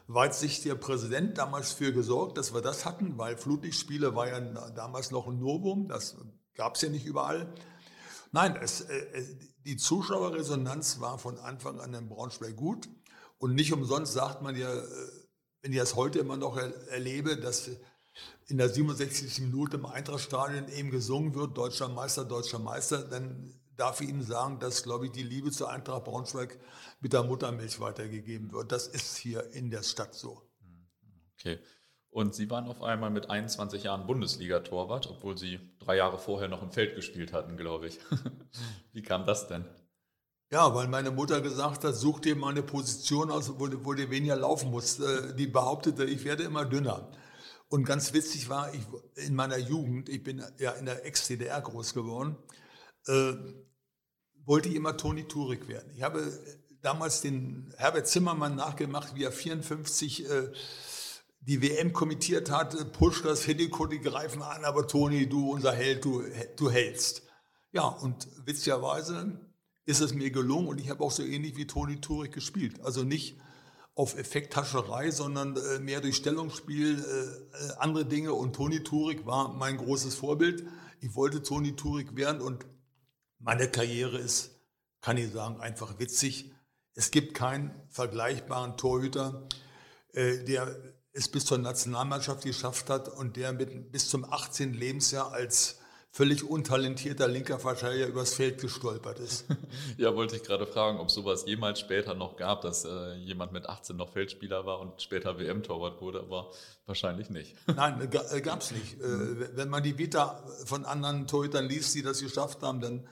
weitsichtiger 0.07 0.75
Präsident, 0.75 1.37
damals 1.37 1.71
für 1.71 1.91
gesorgt, 1.93 2.37
dass 2.37 2.53
wir 2.53 2.61
das 2.61 2.85
hatten, 2.85 3.17
weil 3.17 3.37
Flutlichtspiele 3.37 4.15
war 4.15 4.27
ja 4.27 4.39
damals 4.71 5.11
noch 5.11 5.27
ein 5.27 5.39
Novum, 5.39 5.87
das 5.87 6.17
gab 6.55 6.75
es 6.75 6.81
ja 6.81 6.89
nicht 6.89 7.05
überall. 7.05 7.53
Nein, 8.31 8.57
es, 8.61 8.81
äh, 8.81 9.23
die 9.65 9.77
Zuschauerresonanz 9.77 10.99
war 10.99 11.19
von 11.19 11.37
Anfang 11.37 11.79
an 11.79 11.93
in 11.93 12.09
Braunschweig 12.09 12.55
gut. 12.55 12.89
Und 13.37 13.55
nicht 13.55 13.73
umsonst 13.73 14.13
sagt 14.13 14.41
man 14.41 14.55
ja, 14.55 14.73
äh, 14.73 14.83
wenn 15.61 15.71
ich 15.71 15.79
das 15.79 15.95
heute 15.95 16.19
immer 16.19 16.35
noch 16.35 16.57
erlebe, 16.57 17.37
dass 17.37 17.69
in 18.47 18.57
der 18.57 18.69
67. 18.69 19.39
Minute 19.41 19.77
im 19.77 19.85
Eintrachtstadion 19.85 20.67
eben 20.67 20.91
gesungen 20.91 21.33
wird, 21.35 21.57
Deutscher 21.57 21.87
Meister, 21.87 22.25
Deutscher 22.25 22.59
Meister, 22.59 23.03
dann 23.03 23.53
darf 23.75 24.01
ich 24.01 24.09
Ihnen 24.09 24.23
sagen, 24.23 24.59
dass, 24.59 24.83
glaube 24.83 25.05
ich, 25.05 25.11
die 25.11 25.23
Liebe 25.23 25.51
zur 25.51 25.69
Eintracht 25.69 26.05
Braunschweig 26.05 26.59
mit 26.99 27.13
der 27.13 27.23
Muttermilch 27.23 27.79
weitergegeben 27.79 28.51
wird. 28.51 28.71
Das 28.71 28.87
ist 28.87 29.17
hier 29.17 29.51
in 29.53 29.69
der 29.69 29.83
Stadt 29.83 30.13
so. 30.13 30.41
Okay. 31.37 31.59
Und 32.09 32.35
Sie 32.35 32.49
waren 32.51 32.67
auf 32.67 32.83
einmal 32.83 33.09
mit 33.09 33.31
21 33.31 33.83
Jahren 33.83 34.05
Bundesliga-Torwart, 34.05 35.09
obwohl 35.09 35.35
Sie 35.35 35.59
drei 35.79 35.97
Jahre 35.97 36.19
vorher 36.19 36.47
noch 36.47 36.61
im 36.61 36.71
Feld 36.71 36.95
gespielt 36.95 37.33
hatten, 37.33 37.57
glaube 37.57 37.87
ich. 37.87 37.99
Wie 38.93 39.01
kam 39.01 39.25
das 39.25 39.47
denn? 39.47 39.65
Ja, 40.51 40.75
weil 40.75 40.87
meine 40.87 41.09
Mutter 41.09 41.41
gesagt 41.41 41.83
hat, 41.83 41.95
such 41.95 42.19
dir 42.19 42.35
mal 42.35 42.51
eine 42.51 42.61
Position 42.61 43.31
aus, 43.31 43.57
wo, 43.57 43.67
wo 43.83 43.93
du 43.93 44.11
weniger 44.11 44.35
laufen 44.35 44.69
musst. 44.69 44.99
Äh, 44.99 45.33
die 45.33 45.47
behauptete, 45.47 46.05
ich 46.05 46.23
werde 46.23 46.43
immer 46.43 46.65
dünner. 46.65 47.09
Und 47.69 47.85
ganz 47.85 48.13
witzig 48.13 48.47
war, 48.49 48.71
ich 48.71 48.81
in 49.15 49.33
meiner 49.33 49.57
Jugend, 49.57 50.07
ich 50.07 50.21
bin 50.21 50.43
ja 50.59 50.73
in 50.73 50.85
der 50.85 51.07
Ex-DDR 51.07 51.59
groß 51.59 51.95
geworden, 51.95 52.37
äh, 53.07 53.33
wollte 54.45 54.69
ich 54.69 54.75
immer 54.75 54.97
Toni 54.97 55.27
Turik 55.27 55.67
werden. 55.67 55.91
Ich 55.95 56.03
habe 56.03 56.31
damals 56.81 57.21
den 57.21 57.73
Herbert 57.77 58.07
Zimmermann 58.07 58.55
nachgemacht, 58.55 59.15
wie 59.15 59.23
er 59.23 59.31
54 59.31 60.29
äh, 60.29 60.51
die 61.45 61.61
WM 61.61 61.91
kommentiert 61.91 62.49
hat, 62.49 62.93
push 62.93 63.21
das 63.21 63.43
Hideko, 63.43 63.85
die 63.87 63.99
greifen 63.99 64.41
an, 64.41 64.63
aber 64.63 64.87
Toni, 64.87 65.27
du 65.27 65.51
unser 65.51 65.73
Held, 65.73 66.05
du, 66.05 66.23
du 66.55 66.71
hältst. 66.71 67.23
Ja, 67.73 67.83
und 67.83 68.27
witzigerweise 68.45 69.39
ist 69.85 69.99
es 69.99 70.13
mir 70.13 70.31
gelungen 70.31 70.67
und 70.67 70.79
ich 70.79 70.89
habe 70.89 71.03
auch 71.03 71.11
so 71.11 71.23
ähnlich 71.23 71.57
wie 71.57 71.67
Toni 71.67 71.99
Turik 71.99 72.31
gespielt. 72.31 72.79
Also 72.83 73.03
nicht 73.03 73.37
auf 73.95 74.17
Effekthascherei, 74.17 75.11
sondern 75.11 75.55
äh, 75.57 75.79
mehr 75.79 76.01
durch 76.01 76.15
Stellungsspiel, 76.15 76.99
äh, 76.99 77.65
äh 77.65 77.71
andere 77.79 78.05
Dinge. 78.05 78.33
Und 78.33 78.55
Toni 78.55 78.83
Turik 78.83 79.25
war 79.25 79.53
mein 79.53 79.77
großes 79.77 80.15
Vorbild. 80.15 80.65
Ich 81.01 81.15
wollte 81.15 81.43
Toni 81.43 81.75
Turik 81.75 82.15
werden 82.15 82.41
und 82.41 82.65
meine 83.43 83.69
Karriere 83.69 84.17
ist, 84.17 84.51
kann 85.01 85.17
ich 85.17 85.31
sagen, 85.31 85.59
einfach 85.59 85.99
witzig. 85.99 86.51
Es 86.95 87.11
gibt 87.11 87.33
keinen 87.33 87.71
vergleichbaren 87.89 88.77
Torhüter, 88.77 89.47
äh, 90.13 90.43
der 90.43 90.75
es 91.11 91.27
bis 91.27 91.45
zur 91.45 91.59
Nationalmannschaft 91.59 92.43
geschafft 92.43 92.89
hat 92.89 93.09
und 93.09 93.35
der 93.35 93.53
mit 93.53 93.91
bis 93.91 94.09
zum 94.09 94.23
18. 94.23 94.73
Lebensjahr 94.73 95.31
als 95.31 95.79
völlig 96.09 96.43
untalentierter 96.47 97.27
linker 97.27 97.59
Verteidiger 97.59 98.07
übers 98.07 98.35
Feld 98.35 98.61
gestolpert 98.61 99.19
ist. 99.19 99.45
ja, 99.97 100.15
wollte 100.15 100.35
ich 100.35 100.43
gerade 100.43 100.67
fragen, 100.67 100.99
ob 100.99 101.09
sowas 101.11 101.45
jemals 101.45 101.79
später 101.79 102.13
noch 102.13 102.37
gab, 102.37 102.61
dass 102.61 102.85
äh, 102.85 103.15
jemand 103.15 103.51
mit 103.51 103.67
18 103.67 103.95
noch 103.95 104.09
Feldspieler 104.09 104.65
war 104.65 104.79
und 104.79 105.01
später 105.01 105.39
WM-Torwart 105.39 106.01
wurde, 106.01 106.19
aber 106.19 106.51
wahrscheinlich 106.85 107.29
nicht. 107.29 107.55
Nein, 107.75 107.99
äh, 108.01 108.41
gab 108.41 108.61
es 108.61 108.71
nicht. 108.71 109.01
Äh, 109.01 109.57
wenn 109.57 109.69
man 109.69 109.83
die 109.83 109.97
Vita 109.97 110.43
von 110.65 110.85
anderen 110.85 111.27
Torhütern 111.27 111.65
liest, 111.65 111.95
die 111.95 112.03
das 112.03 112.21
geschafft 112.21 112.61
haben, 112.61 112.79
dann 112.79 113.07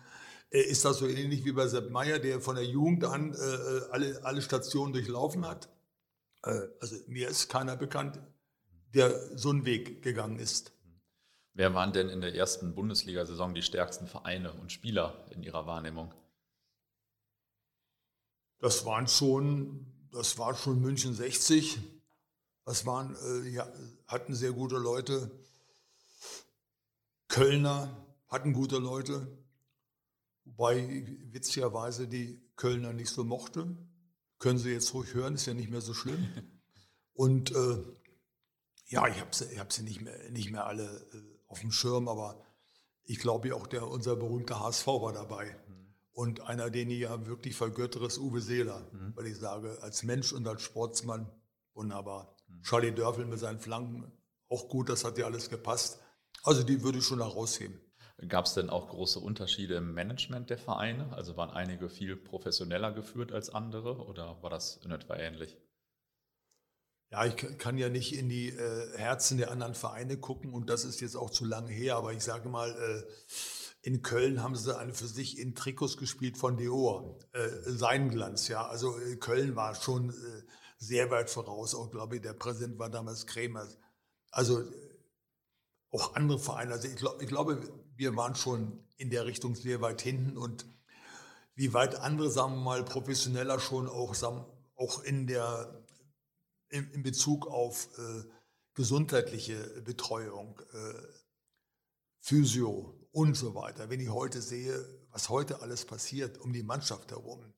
ist 0.60 0.84
das 0.84 0.98
so 0.98 1.08
ähnlich 1.08 1.46
wie 1.46 1.53
bei 1.53 1.67
Sepp 1.67 1.89
Meyer, 1.89 2.20
der 2.20 2.41
von 2.41 2.55
der 2.55 2.65
Jugend 2.65 3.05
an 3.05 3.34
äh, 3.34 3.91
alle, 3.91 4.24
alle 4.24 4.41
Stationen 4.41 4.93
durchlaufen 4.93 5.48
hat. 5.48 5.70
Äh, 6.43 6.67
also 6.79 6.98
mir 7.08 7.29
ist 7.29 7.50
keiner 7.50 7.77
bekannt, 7.77 8.20
der 8.93 9.38
so 9.38 9.50
einen 9.50 9.65
Weg 9.65 10.01
gegangen 10.01 10.38
ist. 10.38 10.74
Wer 11.53 11.74
waren 11.74 11.93
denn 11.93 12.10
in 12.10 12.22
der 12.22 12.36
ersten 12.36 12.75
Bundesliga-Saison 12.75 13.53
die 13.53 13.62
stärksten 13.62 14.08
Vereine 14.08 14.53
und 14.53 14.72
Spieler 14.72 15.25
in 15.31 15.43
Ihrer 15.43 15.65
Wahrnehmung? 15.65 16.13
Das 18.60 18.86
waren 18.86 19.08
schon, 19.08 19.86
das 20.12 20.38
war 20.38 20.55
schon 20.55 20.79
München 20.81 21.13
60. 21.13 21.79
Das 22.63 22.86
waren, 22.86 23.15
äh, 23.15 23.50
ja, 23.50 23.67
hatten 24.08 24.36
sehr 24.36 24.51
gute 24.51 24.77
Leute. 24.77 25.31
Kölner 27.27 27.89
hatten 28.27 28.53
gute 28.53 28.77
Leute, 28.77 29.27
wobei 30.45 31.05
witzigerweise 31.31 32.07
die 32.07 32.41
Kölner 32.55 32.93
nicht 32.93 33.10
so 33.10 33.24
mochte. 33.24 33.77
Können 34.39 34.60
Sie 34.60 34.71
jetzt 34.71 34.93
ruhig 34.93 35.13
hören, 35.13 35.36
ist 35.36 35.45
ja 35.45 35.53
nicht 35.53 35.69
mehr 35.69 35.81
so 35.81 35.93
schlimm. 35.93 36.27
Und 37.13 37.51
äh, 37.51 37.83
ja, 38.88 39.07
ich 39.07 39.19
habe 39.19 39.33
sie, 39.33 39.45
ich 39.45 39.60
hab 39.60 39.71
sie 39.71 39.83
nicht, 39.83 40.01
mehr, 40.01 40.29
nicht 40.31 40.51
mehr 40.51 40.65
alle 40.65 40.86
äh, 41.13 41.21
auf 41.48 41.60
dem 41.60 41.71
Schirm, 41.71 42.07
aber 42.07 42.43
ich 43.03 43.19
glaube 43.19 43.50
ja 43.50 43.55
auch 43.55 43.67
der, 43.67 43.88
unser 43.88 44.15
berühmter 44.15 44.60
HSV 44.60 44.88
war 44.88 45.13
dabei. 45.13 45.55
Mhm. 45.67 45.93
Und 46.12 46.41
einer, 46.41 46.69
den 46.69 46.89
ich 46.89 47.00
ja 47.00 47.25
wirklich 47.25 47.55
vergöttere, 47.55 48.07
ist 48.07 48.17
Uwe 48.17 48.41
Seeler, 48.41 48.89
mhm. 48.91 49.15
weil 49.15 49.27
ich 49.27 49.38
sage, 49.38 49.77
als 49.81 50.03
Mensch 50.03 50.33
und 50.33 50.48
als 50.48 50.62
Sportsmann 50.62 51.31
wunderbar. 51.74 52.36
Mhm. 52.48 52.63
Charlie 52.63 52.91
Dörfel 52.91 53.25
mit 53.25 53.39
seinen 53.39 53.60
Flanken, 53.60 54.12
auch 54.50 54.67
gut, 54.67 54.89
das 54.89 55.03
hat 55.03 55.17
ja 55.17 55.25
alles 55.25 55.50
gepasst. 55.50 56.00
Also 56.43 56.63
die 56.63 56.81
würde 56.83 57.00
ich 57.00 57.05
schon 57.05 57.19
herausheben. 57.19 57.79
Gab 58.28 58.46
es 58.46 58.54
denn 58.54 58.70
auch 58.70 58.90
große 58.90 59.20
Unterschiede 59.20 59.75
im 59.75 59.94
Management 59.94 60.50
der 60.50 60.58
Vereine? 60.58 61.12
Also 61.13 61.38
waren 61.38 61.50
einige 61.50 61.90
viel 61.90 62.16
professioneller 62.16 62.92
geführt 62.92 63.32
als 63.32 63.50
andere 63.50 64.06
oder 64.06 64.42
war 64.44 64.50
das 64.50 64.78
in 64.78 64.92
etwa 64.92 65.16
ähnlich? 65.16 65.58
Ja, 67.12 67.25
ich 67.25 67.36
kann 67.58 67.78
ja 67.78 67.90
nicht 67.90 68.16
in 68.16 68.30
die 68.30 68.50
äh, 68.50 68.98
Herzen 68.98 69.38
der 69.38 69.51
anderen 69.51 69.75
Vereine 69.75 70.18
gucken 70.18 70.54
und 70.54 70.70
das 70.70 70.86
ist 70.86 71.01
jetzt 71.01 71.18
auch 71.18 71.30
zu 71.30 71.46
lange 71.46 71.72
her, 71.72 71.98
aber 71.98 72.13
ich 72.13 72.24
sage 72.24 72.48
mal, 72.48 72.70
äh, 72.70 73.04
in 73.82 74.01
Köln 74.01 74.44
haben 74.44 74.56
sie 74.56 74.78
eine 74.78 74.94
für 74.94 75.08
sich 75.08 75.40
in 75.40 75.56
Trikots 75.56 75.98
gespielt 75.98 76.38
von 76.38 76.56
Deor, 76.56 77.18
äh, 77.34 77.50
Seidenglanz, 77.66 78.48
ja. 78.48 78.66
Also 78.68 78.98
äh, 78.98 79.18
Köln 79.18 79.56
war 79.56 79.75
schon 79.75 80.12
äh, 80.12 80.44
sehr 80.78 81.10
weit 81.12 81.30
voraus, 81.30 81.75
auch 81.75 81.92
glaube 81.92 82.16
ich, 82.16 82.22
der 82.22 82.34
Präsident 82.34 82.80
war 82.80 82.90
damals 82.90 83.25
Krämer. 83.25 83.68
Also 84.30 84.62
äh, 84.62 84.92
auch 85.92 86.16
andere 86.16 86.40
Vereine. 86.40 86.74
Also 86.74 86.88
ich, 86.88 86.96
glaub, 86.96 87.22
ich 87.22 87.28
glaube, 87.28 87.62
wir 87.95 88.15
waren 88.15 88.36
schon 88.36 88.83
in 88.98 89.10
der 89.10 89.25
Richtung 89.25 89.55
sehr 89.55 89.81
weit 89.81 90.01
hinten 90.01 90.38
und 90.38 90.65
wie 91.55 91.74
weit 91.74 91.95
andere, 91.95 92.29
sagen 92.29 92.55
wir 92.55 92.62
mal, 92.62 92.83
professioneller 92.83 93.60
schon 93.60 93.88
auch, 93.88 94.15
auch 94.75 95.03
in, 95.03 95.27
der, 95.27 95.86
in, 96.69 96.89
in 96.91 97.03
Bezug 97.03 97.48
auf 97.48 97.89
äh, 97.98 98.24
gesundheitliche 98.74 99.81
Betreuung, 99.81 100.60
äh, 100.74 100.93
Physio 102.19 102.95
und 103.12 103.36
so 103.36 103.53
weiter. 103.55 103.89
Wenn 103.89 104.00
ich 104.00 104.10
heute 104.10 104.41
sehe, 104.41 104.86
was 105.12 105.29
heute 105.29 105.62
alles 105.62 105.86
passiert 105.86 106.38
um 106.38 106.53
die 106.53 106.63
Mannschaft 106.63 107.12
herum, 107.12 107.53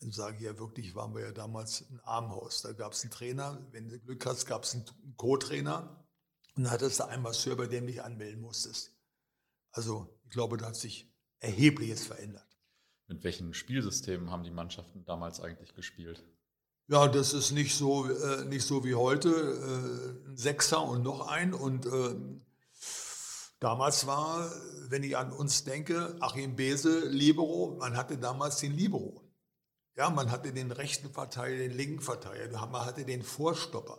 dann 0.00 0.12
sage 0.12 0.36
ich 0.36 0.42
ja 0.42 0.58
wirklich, 0.58 0.94
waren 0.94 1.14
wir 1.14 1.22
ja 1.22 1.32
damals 1.32 1.82
ein 1.90 2.00
Armhaus. 2.04 2.62
Da 2.62 2.72
gab 2.72 2.92
es 2.92 3.02
einen 3.02 3.10
Trainer, 3.10 3.66
wenn 3.72 3.88
du 3.88 3.98
Glück 3.98 4.24
hast, 4.26 4.46
gab 4.46 4.64
es 4.64 4.74
einen 4.74 4.84
Co-Trainer 5.16 6.06
und 6.54 6.64
dann 6.64 6.72
hattest 6.72 7.00
du 7.00 7.04
einen 7.04 7.22
Masseur, 7.22 7.56
bei 7.56 7.66
dem 7.66 7.86
du 7.86 7.92
dich 7.92 8.02
anmelden 8.02 8.40
musstest. 8.40 8.95
Also 9.76 10.08
ich 10.24 10.30
glaube, 10.30 10.56
da 10.56 10.66
hat 10.66 10.76
sich 10.76 11.12
erhebliches 11.38 12.06
verändert. 12.06 12.46
Mit 13.08 13.22
welchen 13.22 13.54
Spielsystemen 13.54 14.30
haben 14.30 14.42
die 14.42 14.50
Mannschaften 14.50 15.04
damals 15.04 15.40
eigentlich 15.40 15.74
gespielt? 15.74 16.24
Ja, 16.88 17.08
das 17.08 17.34
ist 17.34 17.52
nicht 17.52 17.76
so, 17.76 18.08
äh, 18.08 18.44
nicht 18.46 18.64
so 18.64 18.84
wie 18.84 18.94
heute. 18.94 19.28
Äh, 19.28 20.30
ein 20.30 20.36
Sechser 20.36 20.82
und 20.82 21.02
noch 21.02 21.28
ein. 21.28 21.52
Und 21.52 21.86
äh, 21.86 22.14
Damals 23.58 24.06
war, 24.06 24.50
wenn 24.88 25.02
ich 25.02 25.16
an 25.16 25.32
uns 25.32 25.64
denke, 25.64 26.14
Achim 26.20 26.56
Bese, 26.56 27.08
Libero, 27.08 27.76
man 27.78 27.96
hatte 27.96 28.18
damals 28.18 28.58
den 28.58 28.72
Libero. 28.72 29.22
Ja, 29.96 30.10
man 30.10 30.30
hatte 30.30 30.52
den 30.52 30.72
rechten 30.72 31.10
Verteidiger, 31.10 31.62
den 31.62 31.76
linken 31.76 32.02
Verteidiger, 32.02 32.66
man 32.66 32.84
hatte 32.84 33.06
den 33.06 33.22
Vorstopper. 33.22 33.98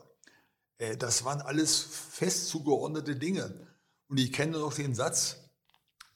Äh, 0.77 0.96
das 0.96 1.25
waren 1.25 1.41
alles 1.41 1.81
fest 1.81 2.50
zugeordnete 2.50 3.15
Dinge. 3.15 3.67
Und 4.07 4.19
ich 4.19 4.31
kenne 4.31 4.60
noch 4.60 4.75
den 4.75 4.93
Satz 4.93 5.47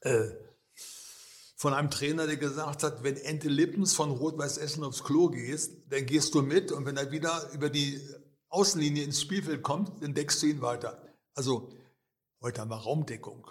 äh, 0.01 0.29
von 1.55 1.73
einem 1.73 1.91
Trainer, 1.91 2.25
der 2.25 2.37
gesagt 2.37 2.83
hat, 2.83 3.03
wenn 3.03 3.17
Ente 3.17 3.47
Lippens 3.47 3.93
von 3.93 4.11
Rot-Weiß 4.11 4.57
Essen 4.57 4.83
aufs 4.83 5.03
Klo 5.03 5.29
gehst, 5.29 5.73
dann 5.89 6.05
gehst 6.05 6.33
du 6.33 6.41
mit 6.41 6.71
und 6.71 6.85
wenn 6.85 6.97
er 6.97 7.11
wieder 7.11 7.51
über 7.53 7.69
die 7.69 8.01
Außenlinie 8.49 9.03
ins 9.03 9.21
Spielfeld 9.21 9.61
kommt, 9.61 10.01
dann 10.01 10.13
deckst 10.13 10.41
du 10.41 10.47
ihn 10.47 10.61
weiter. 10.61 11.07
Also 11.35 11.71
heute 12.41 12.61
haben 12.61 12.69
wir 12.69 12.77
Raumdeckung. 12.77 13.49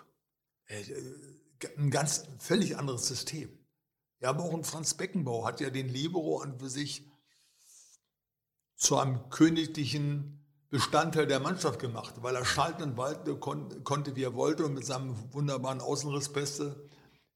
Äh, 0.66 0.82
ein 1.76 1.90
ganz 1.90 2.24
völlig 2.38 2.76
anderes 2.76 3.06
System. 3.06 3.56
Ja, 4.20 4.30
aber 4.30 4.44
auch 4.44 4.54
ein 4.54 4.64
Franz 4.64 4.94
Beckenbauer 4.94 5.46
hat 5.46 5.60
ja 5.60 5.70
den 5.70 5.88
Libero 5.88 6.38
an 6.38 6.58
für 6.58 6.68
sich 6.68 7.06
zu 8.76 8.98
einem 8.98 9.30
königlichen 9.30 10.39
Bestandteil 10.70 11.26
der 11.26 11.40
Mannschaft 11.40 11.80
gemacht, 11.80 12.14
weil 12.22 12.36
er 12.36 12.44
schalten 12.44 12.82
und 12.82 12.96
walten 12.96 13.40
kon 13.40 13.82
konnte, 13.82 14.14
wie 14.14 14.22
er 14.22 14.34
wollte 14.34 14.64
und 14.64 14.74
mit 14.74 14.86
seinem 14.86 15.16
wunderbaren 15.32 15.80
Außenrissbeste, 15.80 16.88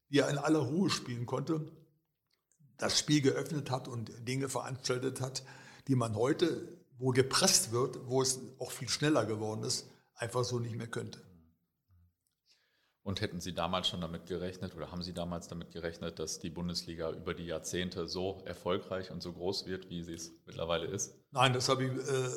wie 0.07 0.19
er 0.19 0.29
in 0.29 0.37
aller 0.37 0.59
Ruhe 0.59 0.89
spielen 0.89 1.25
konnte, 1.25 1.69
das 2.77 2.97
Spiel 2.97 3.21
geöffnet 3.21 3.69
hat 3.69 3.89
und 3.89 4.09
Dinge 4.25 4.47
veranstaltet 4.47 5.19
hat, 5.19 5.43
die 5.89 5.95
man 5.95 6.15
heute, 6.15 6.77
wo 6.97 7.11
gepresst 7.11 7.73
wird, 7.73 8.07
wo 8.07 8.21
es 8.21 8.39
auch 8.59 8.71
viel 8.71 8.87
schneller 8.87 9.25
geworden 9.25 9.63
ist, 9.63 9.89
einfach 10.15 10.45
so 10.45 10.59
nicht 10.59 10.77
mehr 10.77 10.87
könnte. 10.87 11.24
Und 13.05 13.21
hätten 13.21 13.39
Sie 13.39 13.53
damals 13.53 13.87
schon 13.87 14.01
damit 14.01 14.25
gerechnet 14.25 14.75
oder 14.75 14.91
haben 14.91 15.03
Sie 15.03 15.13
damals 15.13 15.47
damit 15.47 15.69
gerechnet, 15.69 16.17
dass 16.17 16.39
die 16.39 16.49
Bundesliga 16.49 17.11
über 17.11 17.35
die 17.35 17.45
Jahrzehnte 17.45 18.07
so 18.07 18.41
erfolgreich 18.45 19.11
und 19.11 19.21
so 19.21 19.31
groß 19.31 19.67
wird, 19.67 19.91
wie 19.91 20.01
sie 20.01 20.15
es 20.15 20.31
mittlerweile 20.47 20.87
ist? 20.87 21.13
Nein, 21.29 21.53
das 21.53 21.69
habe 21.69 21.83
ich 21.83 21.91
äh, 21.91 22.29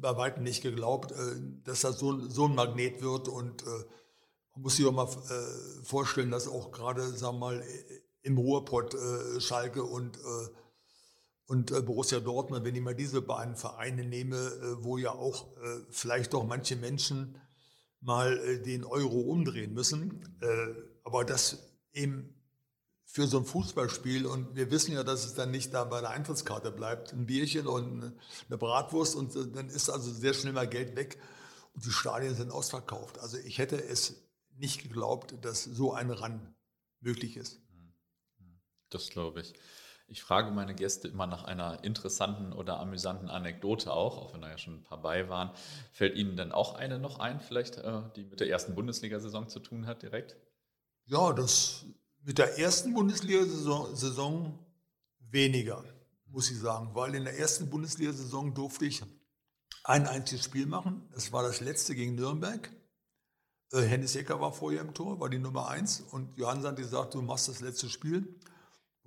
bei 0.00 0.16
weitem 0.16 0.42
nicht 0.42 0.64
geglaubt, 0.64 1.12
äh, 1.12 1.16
dass 1.62 1.82
das 1.82 2.00
so, 2.00 2.28
so, 2.28 2.46
ein 2.46 2.56
Magnet 2.56 3.02
wird. 3.02 3.28
Und 3.28 3.62
äh, 3.62 3.84
man 4.54 4.62
muss 4.62 4.74
sich 4.74 4.84
auch 4.84 4.90
mal 4.90 5.06
äh, 5.06 5.84
vorstellen, 5.84 6.32
dass 6.32 6.48
auch 6.48 6.72
gerade, 6.72 7.02
sagen 7.02 7.36
wir 7.36 7.46
mal, 7.46 7.64
im 8.22 8.36
Ruhrpott 8.36 8.94
äh, 8.94 9.40
Schalke 9.40 9.84
und, 9.84 10.16
äh, 10.16 10.48
und 11.46 11.86
Borussia 11.86 12.18
Dortmund, 12.18 12.64
wenn 12.64 12.74
ich 12.74 12.82
mal 12.82 12.96
diese 12.96 13.22
beiden 13.22 13.54
Vereine 13.54 14.04
nehme, 14.04 14.36
wo 14.80 14.98
ja 14.98 15.12
auch 15.12 15.46
vielleicht 15.90 16.34
doch 16.34 16.42
manche 16.42 16.74
Menschen 16.74 17.40
mal 18.00 18.38
äh, 18.38 18.62
den 18.62 18.84
Euro 18.84 19.20
umdrehen 19.20 19.74
müssen. 19.74 20.38
Äh, 20.40 20.74
aber 21.04 21.24
das 21.24 21.72
eben 21.92 22.34
für 23.04 23.26
so 23.26 23.38
ein 23.38 23.44
Fußballspiel 23.44 24.26
und 24.26 24.56
wir 24.56 24.70
wissen 24.70 24.92
ja, 24.92 25.02
dass 25.02 25.24
es 25.24 25.34
dann 25.34 25.50
nicht 25.50 25.72
da 25.72 25.84
bei 25.84 26.00
der 26.00 26.10
Eintrittskarte 26.10 26.70
bleibt, 26.70 27.12
ein 27.12 27.24
Bierchen 27.24 27.66
und 27.66 28.12
eine 28.48 28.58
Bratwurst 28.58 29.16
und 29.16 29.34
äh, 29.34 29.50
dann 29.50 29.68
ist 29.68 29.88
also 29.88 30.12
sehr 30.12 30.34
schnell 30.34 30.52
mal 30.52 30.68
Geld 30.68 30.96
weg 30.96 31.18
und 31.72 31.84
die 31.84 31.90
Stadien 31.90 32.34
sind 32.34 32.50
ausverkauft. 32.50 33.18
Also 33.20 33.38
ich 33.38 33.58
hätte 33.58 33.82
es 33.82 34.16
nicht 34.58 34.82
geglaubt, 34.82 35.34
dass 35.42 35.64
so 35.64 35.92
ein 35.92 36.10
Run 36.10 36.54
möglich 37.00 37.36
ist. 37.36 37.60
Das 38.90 39.08
glaube 39.08 39.40
ich. 39.40 39.54
Ich 40.08 40.22
frage 40.22 40.52
meine 40.52 40.74
Gäste 40.74 41.08
immer 41.08 41.26
nach 41.26 41.44
einer 41.44 41.82
interessanten 41.82 42.52
oder 42.52 42.78
amüsanten 42.78 43.28
Anekdote 43.28 43.92
auch, 43.92 44.18
auch 44.18 44.34
wenn 44.34 44.42
da 44.42 44.50
ja 44.50 44.58
schon 44.58 44.74
ein 44.74 44.84
paar 44.84 45.02
bei 45.02 45.28
waren. 45.28 45.50
Fällt 45.92 46.14
Ihnen 46.14 46.36
denn 46.36 46.52
auch 46.52 46.74
eine 46.74 46.98
noch 46.98 47.18
ein, 47.18 47.40
vielleicht, 47.40 47.78
äh, 47.78 48.02
die 48.14 48.24
mit 48.24 48.38
der 48.38 48.48
ersten 48.48 48.74
Bundesliga-Saison 48.76 49.48
zu 49.48 49.58
tun 49.58 49.86
hat 49.86 50.02
direkt? 50.02 50.36
Ja, 51.06 51.32
das 51.32 51.84
mit 52.22 52.38
der 52.38 52.58
ersten 52.58 52.94
Bundesliga-Saison 52.94 54.58
weniger, 55.18 55.84
muss 56.26 56.50
ich 56.50 56.58
sagen, 56.58 56.90
weil 56.94 57.14
in 57.14 57.24
der 57.24 57.38
ersten 57.38 57.68
Bundesliga-Saison 57.68 58.54
durfte 58.54 58.86
ich 58.86 59.02
ein 59.82 60.06
einziges 60.06 60.44
Spiel 60.44 60.66
machen. 60.66 61.08
Das 61.12 61.32
war 61.32 61.42
das 61.42 61.60
letzte 61.60 61.94
gegen 61.94 62.14
Nürnberg. 62.14 62.70
Äh, 63.72 63.82
Hennis 63.82 64.14
Ecker 64.14 64.40
war 64.40 64.52
vorher 64.52 64.82
im 64.82 64.94
Tor, 64.94 65.18
war 65.18 65.28
die 65.28 65.38
Nummer 65.38 65.68
eins 65.68 66.00
und 66.00 66.36
Johann 66.36 66.62
Santi 66.62 66.84
sagt, 66.84 67.14
du 67.14 67.22
machst 67.22 67.48
das 67.48 67.60
letzte 67.60 67.88
Spiel. 67.88 68.38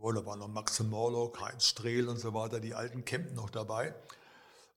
Da 0.02 0.26
waren 0.26 0.40
noch 0.40 0.48
Max 0.48 0.80
Morlock, 0.80 1.42
Heinz 1.42 1.66
Strehl 1.66 2.08
und 2.08 2.20
so 2.20 2.34
weiter, 2.34 2.60
die 2.60 2.74
alten 2.74 3.06
Campen 3.06 3.36
noch 3.36 3.50
dabei. 3.50 3.94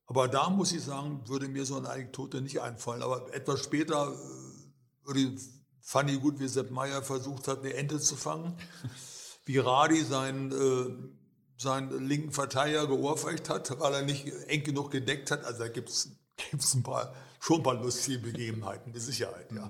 Aber 0.05 0.27
da 0.27 0.49
muss 0.49 0.71
ich 0.73 0.83
sagen, 0.83 1.21
würde 1.27 1.47
mir 1.47 1.65
so 1.65 1.77
eine 1.77 1.89
Anekdote 1.89 2.41
nicht 2.41 2.61
einfallen. 2.61 3.01
Aber 3.01 3.33
etwas 3.33 3.63
später 3.63 4.11
äh, 4.11 5.07
würde, 5.07 5.35
fand 5.81 6.11
ich 6.11 6.21
gut, 6.21 6.39
wie 6.39 6.47
Sepp 6.47 6.71
Meyer 6.71 7.01
versucht 7.03 7.47
hat, 7.47 7.59
eine 7.59 7.73
Ente 7.73 7.99
zu 7.99 8.15
fangen. 8.15 8.57
Wie 9.45 9.57
Radi 9.57 10.01
seinen, 10.05 10.53
äh, 10.53 11.61
seinen 11.61 12.07
linken 12.07 12.31
Verteidiger 12.31 12.87
geohrfeicht 12.87 13.49
hat, 13.49 13.77
weil 13.77 13.93
er 13.93 14.01
nicht 14.03 14.25
eng 14.47 14.63
genug 14.63 14.89
gedeckt 14.91 15.31
hat. 15.31 15.43
Also 15.43 15.63
da 15.63 15.67
gibt 15.67 15.89
es 15.89 16.07
ein 16.73 16.81
paar, 16.81 17.13
schon 17.41 17.57
ein 17.57 17.63
paar 17.63 17.73
lustige 17.73 18.19
Begebenheiten, 18.19 18.93
mit 18.93 19.01
Sicherheit, 19.01 19.51
ja. 19.51 19.69